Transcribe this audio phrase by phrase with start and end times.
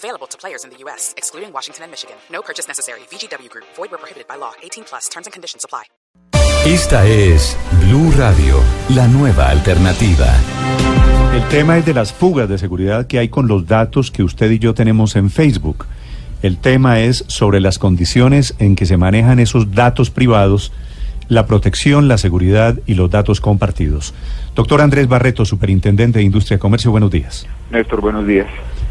[0.00, 2.16] Available to players in the U.S., excluding Washington and Michigan.
[2.32, 3.00] No purchase necessary.
[3.10, 3.66] VGW Group.
[3.76, 4.52] Void where prohibited by law.
[4.62, 5.10] 18 plus.
[5.10, 5.84] Terms and conditions apply.
[6.64, 8.62] Esta es Blue Radio,
[8.94, 10.26] la nueva alternativa.
[11.34, 14.50] El tema es de las fugas de seguridad que hay con los datos que usted
[14.50, 15.86] y yo tenemos en Facebook.
[16.42, 20.72] El tema es sobre las condiciones en que se manejan esos datos privados,
[21.28, 24.14] la protección, la seguridad y los datos compartidos.
[24.54, 27.46] Doctor Andrés Barreto, Superintendente de Industria y Comercio, buenos días.
[27.70, 28.48] Néstor, buenos días.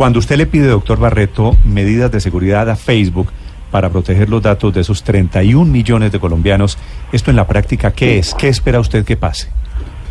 [0.00, 3.28] Cuando usted le pide, doctor Barreto, medidas de seguridad a Facebook
[3.70, 6.78] para proteger los datos de esos 31 millones de colombianos,
[7.12, 8.32] ¿esto en la práctica qué es?
[8.32, 9.50] ¿Qué espera usted que pase?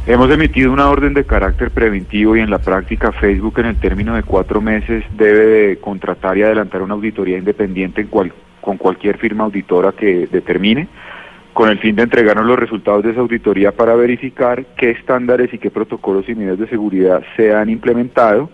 [0.05, 4.13] Hemos emitido una orden de carácter preventivo y en la práctica Facebook en el término
[4.13, 9.17] de cuatro meses debe de contratar y adelantar una auditoría independiente en cual, con cualquier
[9.17, 10.87] firma auditora que determine,
[11.51, 15.57] con el fin de entregarnos los resultados de esa auditoría para verificar qué estándares y
[15.57, 18.51] qué protocolos y medidas de seguridad se han implementado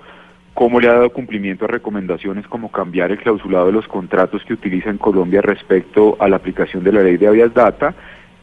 [0.56, 4.54] cómo le ha dado cumplimiento a recomendaciones como cambiar el clausulado de los contratos que
[4.54, 7.94] utiliza en Colombia respecto a la aplicación de la ley de Avias Data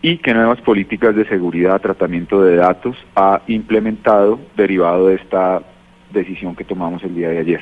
[0.02, 5.62] y qué nuevas políticas de seguridad, tratamiento de datos ha implementado derivado de esta
[6.12, 7.60] decisión que tomamos el día de ayer.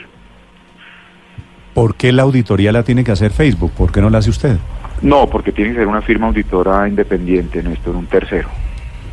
[1.72, 3.70] ¿Por qué la auditoría la tiene que hacer Facebook?
[3.72, 4.56] ¿Por qué no la hace usted?
[5.00, 8.48] No, porque tiene que ser una firma auditora independiente, no esto un tercero.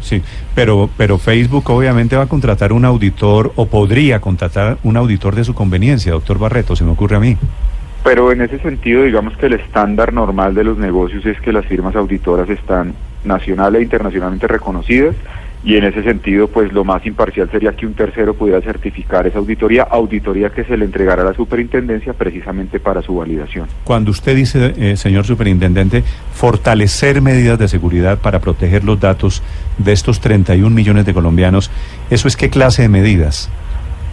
[0.01, 0.21] Sí,
[0.55, 5.43] pero, pero Facebook obviamente va a contratar un auditor o podría contratar un auditor de
[5.43, 7.37] su conveniencia, doctor Barreto, se me ocurre a mí.
[8.03, 11.65] Pero en ese sentido, digamos que el estándar normal de los negocios es que las
[11.65, 12.93] firmas auditoras están
[13.25, 15.15] nacional e internacionalmente reconocidas
[15.63, 19.39] y en ese sentido, pues lo más imparcial sería que un tercero pudiera certificar esa
[19.39, 23.67] auditoría, auditoría que se le entregará a la superintendencia precisamente para su validación.
[23.83, 29.43] Cuando usted dice, eh, señor superintendente, fortalecer medidas de seguridad para proteger los datos
[29.77, 31.71] de estos 31 millones de colombianos,
[32.09, 33.49] ¿eso es qué clase de medidas?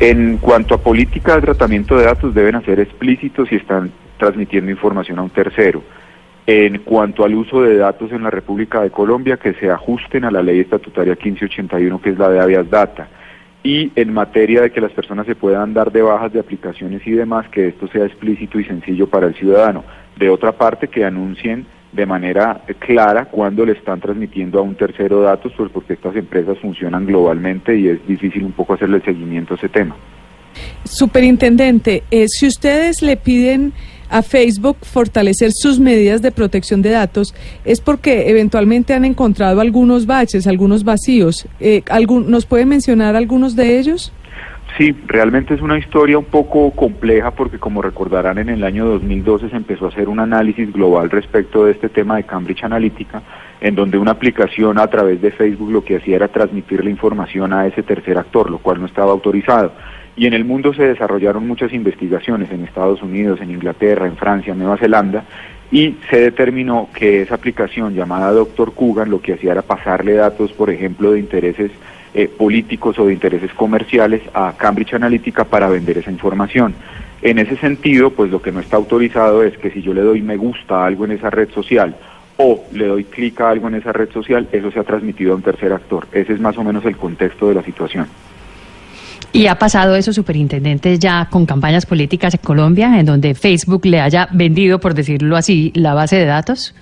[0.00, 5.18] En cuanto a política de tratamiento de datos, deben ser explícitos si están transmitiendo información
[5.18, 5.82] a un tercero
[6.46, 10.30] en cuanto al uso de datos en la República de Colombia que se ajusten a
[10.30, 13.08] la ley estatutaria 1581 que es la de Avias Data
[13.62, 17.12] y en materia de que las personas se puedan dar de bajas de aplicaciones y
[17.12, 19.84] demás que esto sea explícito y sencillo para el ciudadano.
[20.18, 25.20] De otra parte que anuncien de manera clara cuando le están transmitiendo a un tercero
[25.20, 29.56] datos pues porque estas empresas funcionan globalmente y es difícil un poco hacerle seguimiento a
[29.56, 29.96] ese tema.
[30.84, 33.72] Superintendente, eh, si ustedes le piden
[34.10, 37.34] a Facebook fortalecer sus medidas de protección de datos
[37.64, 41.46] es porque eventualmente han encontrado algunos baches, algunos vacíos.
[41.60, 44.12] Eh, ¿algún, ¿Nos puede mencionar algunos de ellos?
[44.76, 49.50] Sí, realmente es una historia un poco compleja porque como recordarán en el año 2012
[49.50, 53.22] se empezó a hacer un análisis global respecto de este tema de Cambridge Analytica,
[53.60, 57.52] en donde una aplicación a través de Facebook lo que hacía era transmitir la información
[57.52, 59.72] a ese tercer actor, lo cual no estaba autorizado.
[60.16, 64.56] Y en el mundo se desarrollaron muchas investigaciones en Estados Unidos, en Inglaterra, en Francia,
[64.56, 65.22] Nueva Zelanda,
[65.70, 70.52] y se determinó que esa aplicación llamada Doctor Kugan lo que hacía era pasarle datos,
[70.52, 71.70] por ejemplo, de intereses
[72.14, 76.74] eh, políticos o de intereses comerciales a Cambridge Analytica para vender esa información.
[77.22, 80.22] En ese sentido, pues lo que no está autorizado es que si yo le doy
[80.22, 81.96] me gusta a algo en esa red social
[82.36, 85.36] o le doy clic a algo en esa red social, eso se ha transmitido a
[85.36, 86.06] un tercer actor.
[86.12, 88.06] Ese es más o menos el contexto de la situación.
[89.32, 94.00] ¿Y ha pasado eso, superintendente, ya con campañas políticas en Colombia, en donde Facebook le
[94.00, 96.74] haya vendido, por decirlo así, la base de datos?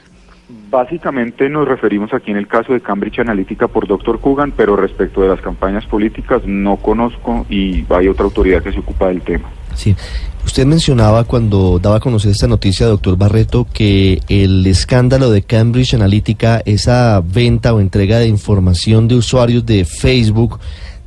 [0.72, 4.18] Básicamente nos referimos aquí en el caso de Cambridge Analytica por Dr.
[4.20, 8.78] Kugan, pero respecto de las campañas políticas no conozco y hay otra autoridad que se
[8.78, 9.50] ocupa del tema.
[9.74, 9.94] Sí,
[10.46, 15.92] usted mencionaba cuando daba a conocer esta noticia, doctor Barreto, que el escándalo de Cambridge
[15.92, 20.58] Analytica, esa venta o entrega de información de usuarios de Facebook,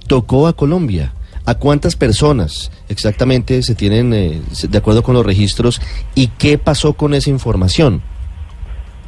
[0.05, 1.11] tocó a Colombia.
[1.47, 5.81] ¿A cuántas personas exactamente se tienen, eh, de acuerdo con los registros,
[6.13, 8.03] y qué pasó con esa información?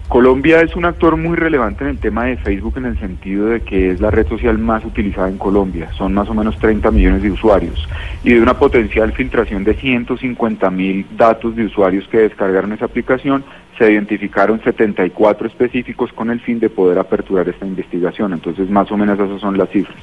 [0.07, 3.59] Colombia es un actor muy relevante en el tema de Facebook en el sentido de
[3.59, 5.91] que es la red social más utilizada en Colombia.
[5.97, 7.85] Son más o menos 30 millones de usuarios
[8.23, 13.43] y de una potencial filtración de 150 mil datos de usuarios que descargaron esa aplicación,
[13.77, 18.31] se identificaron 74 específicos con el fin de poder aperturar esta investigación.
[18.31, 19.97] Entonces, más o menos esas son las cifras.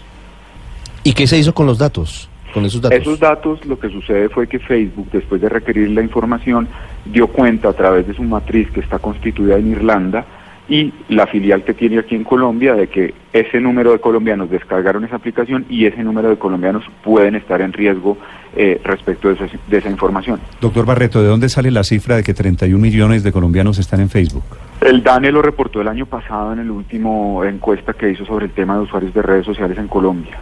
[1.02, 2.28] ¿Y qué se hizo con los datos?
[2.54, 2.98] Con esos datos.
[2.98, 6.68] Esos datos, lo que sucede fue que Facebook, después de requerir la información,
[7.04, 10.24] dio cuenta a través de su matriz que está constituida en Irlanda
[10.68, 15.04] y la filial que tiene aquí en Colombia de que ese número de colombianos descargaron
[15.04, 18.16] esa aplicación y ese número de colombianos pueden estar en riesgo
[18.56, 20.40] eh, respecto de esa, de esa información.
[20.60, 24.08] Doctor Barreto, ¿de dónde sale la cifra de que 31 millones de colombianos están en
[24.08, 24.44] Facebook?
[24.80, 28.52] El DANE lo reportó el año pasado en el último encuesta que hizo sobre el
[28.52, 30.38] tema de usuarios de redes sociales en Colombia.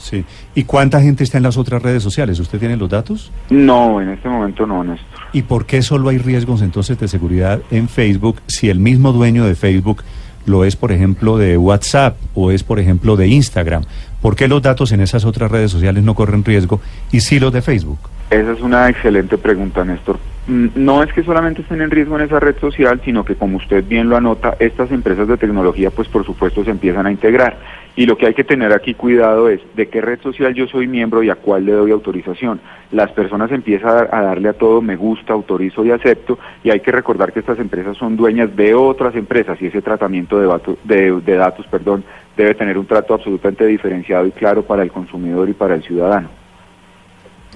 [0.00, 0.24] Sí.
[0.54, 2.38] ¿Y cuánta gente está en las otras redes sociales?
[2.40, 3.30] ¿Usted tiene los datos?
[3.50, 5.20] No, en este momento no, Néstor.
[5.32, 9.44] ¿Y por qué solo hay riesgos entonces de seguridad en Facebook si el mismo dueño
[9.44, 10.02] de Facebook
[10.46, 13.84] lo es, por ejemplo, de WhatsApp o es, por ejemplo, de Instagram?
[14.20, 16.80] ¿Por qué los datos en esas otras redes sociales no corren riesgo
[17.10, 17.98] y sí los de Facebook?
[18.30, 20.18] Esa es una excelente pregunta, Néstor.
[20.46, 23.56] Mm, No es que solamente estén en riesgo en esa red social, sino que como
[23.56, 27.58] usted bien lo anota, estas empresas de tecnología pues por supuesto se empiezan a integrar.
[27.96, 30.86] Y lo que hay que tener aquí cuidado es de qué red social yo soy
[30.86, 32.60] miembro y a cuál le doy autorización.
[32.92, 36.70] Las personas empiezan a dar- a darle a todo me gusta, autorizo y acepto y
[36.70, 40.46] hay que recordar que estas empresas son dueñas de otras empresas y ese tratamiento de,
[40.46, 42.04] dato- de, de datos perdón,
[42.40, 46.28] debe tener un trato absolutamente diferenciado y claro para el consumidor y para el ciudadano.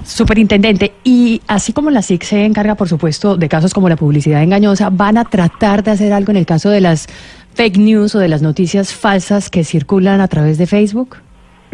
[0.02, 4.42] Superintendente, y así como la SIC se encarga, por supuesto, de casos como la publicidad
[4.42, 7.06] engañosa, ¿van a tratar de hacer algo en el caso de las
[7.54, 11.16] fake news o de las noticias falsas que circulan a través de Facebook?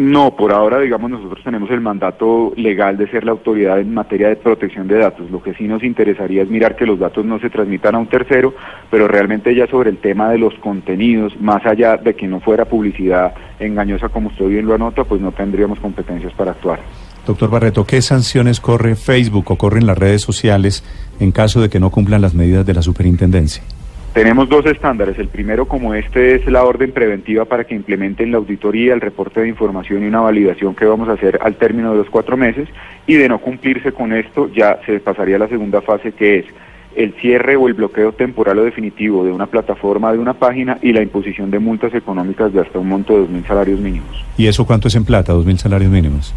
[0.00, 4.30] No, por ahora, digamos, nosotros tenemos el mandato legal de ser la autoridad en materia
[4.30, 5.30] de protección de datos.
[5.30, 8.06] Lo que sí nos interesaría es mirar que los datos no se transmitan a un
[8.06, 8.54] tercero,
[8.90, 12.64] pero realmente ya sobre el tema de los contenidos, más allá de que no fuera
[12.64, 16.80] publicidad engañosa como usted bien lo anota, pues no tendríamos competencias para actuar.
[17.26, 20.82] Doctor Barreto, ¿qué sanciones corre Facebook o corren las redes sociales
[21.20, 23.62] en caso de que no cumplan las medidas de la superintendencia?
[24.12, 25.18] Tenemos dos estándares.
[25.18, 29.40] El primero, como este, es la orden preventiva para que implementen la auditoría, el reporte
[29.40, 32.68] de información y una validación que vamos a hacer al término de los cuatro meses.
[33.06, 36.46] Y de no cumplirse con esto, ya se pasaría a la segunda fase, que es
[36.96, 40.92] el cierre o el bloqueo temporal o definitivo de una plataforma, de una página y
[40.92, 44.24] la imposición de multas económicas de hasta un monto de 2.000 salarios mínimos.
[44.36, 45.32] ¿Y eso cuánto es en plata?
[45.32, 46.34] ¿Dos mil salarios mínimos?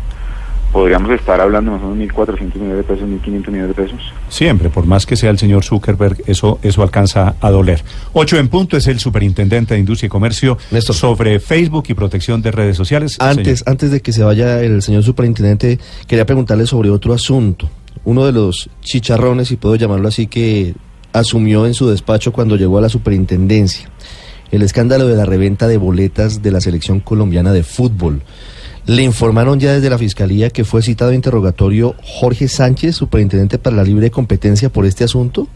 [0.74, 4.14] Podríamos estar hablando más o menos 1.400 millones de pesos, 1.500 millones de pesos.
[4.28, 7.84] Siempre, por más que sea el señor Zuckerberg, eso, eso alcanza a doler.
[8.12, 10.96] Ocho en punto es el superintendente de Industria y Comercio Néstor.
[10.96, 13.18] sobre Facebook y protección de redes sociales.
[13.20, 13.72] Antes, Señor.
[13.72, 15.78] antes de que se vaya el señor superintendente,
[16.08, 17.70] quería preguntarle sobre otro asunto.
[18.04, 20.74] Uno de los chicharrones, si puedo llamarlo así, que
[21.14, 23.90] asumió en su despacho cuando llegó a la superintendencia.
[24.50, 28.24] El escándalo de la reventa de boletas de la selección colombiana de fútbol.
[28.86, 33.78] Le informaron ya desde la fiscalía que fue citado a interrogatorio Jorge Sánchez, superintendente para
[33.78, 35.48] la libre competencia, por este asunto.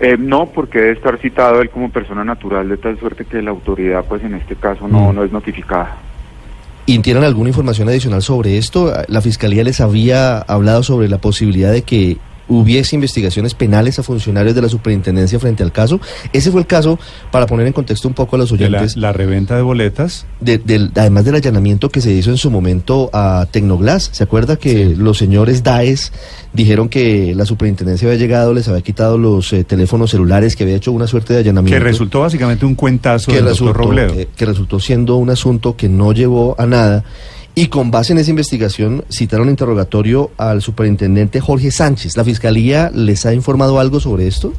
[0.00, 3.50] Eh, no, porque debe estar citado él como persona natural, de tal suerte que la
[3.52, 5.14] autoridad, pues en este caso, no, Mm.
[5.14, 5.96] no es notificada.
[6.86, 8.92] ¿Y tienen alguna información adicional sobre esto?
[9.08, 12.18] ¿La fiscalía les había hablado sobre la posibilidad de que
[12.48, 16.00] hubiese investigaciones penales a funcionarios de la superintendencia frente al caso?
[16.32, 16.98] Ese fue el caso,
[17.30, 20.26] para poner en contexto un poco a los De la, oyentes, la reventa de boletas.
[20.40, 24.10] de- además del allanamiento que se hizo en su momento a Tecnoglass.
[24.12, 26.12] ¿Se acuerda que los señores DAES
[26.52, 30.76] dijeron que la superintendencia había llegado, les había quitado los eh, teléfonos celulares, que había
[30.76, 31.84] hecho una suerte de Que allanamiento?
[31.84, 34.14] resultó básicamente un cuentazo que del resultó, Robledo.
[34.14, 37.04] que, que resultó siendo un asunto que no llevó a nada.
[37.56, 42.16] Y con base en esa investigación citaron interrogatorio al superintendente Jorge Sánchez.
[42.16, 44.52] ¿La fiscalía les ha informado algo sobre esto?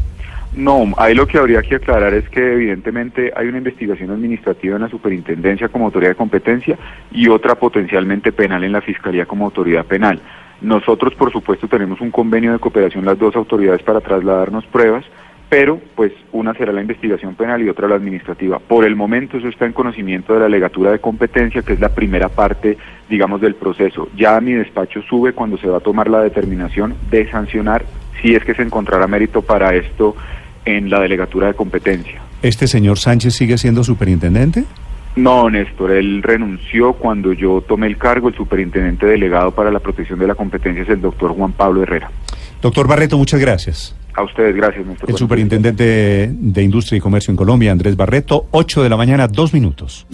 [0.55, 4.83] No, ahí lo que habría que aclarar es que evidentemente hay una investigación administrativa en
[4.83, 6.77] la superintendencia como autoridad de competencia
[7.11, 10.21] y otra potencialmente penal en la fiscalía como autoridad penal.
[10.61, 15.03] Nosotros, por supuesto, tenemos un convenio de cooperación las dos autoridades para trasladarnos pruebas,
[15.49, 18.59] pero pues una será la investigación penal y otra la administrativa.
[18.59, 21.89] Por el momento eso está en conocimiento de la legatura de competencia, que es la
[21.89, 22.77] primera parte,
[23.09, 24.09] digamos, del proceso.
[24.17, 27.85] Ya mi despacho sube cuando se va a tomar la determinación de sancionar
[28.21, 30.15] si es que se encontrará mérito para esto
[30.65, 32.21] en la delegatura de competencia.
[32.41, 34.65] ¿Este señor Sánchez sigue siendo superintendente?
[35.15, 40.19] No, Néstor, él renunció cuando yo tomé el cargo, el superintendente delegado para la protección
[40.19, 42.11] de la competencia es el doctor Juan Pablo Herrera.
[42.61, 43.95] Doctor Barreto, muchas gracias.
[44.13, 45.09] A ustedes, gracias, Néstor.
[45.09, 49.53] El superintendente de Industria y Comercio en Colombia, Andrés Barreto, 8 de la mañana, dos
[49.53, 50.07] minutos.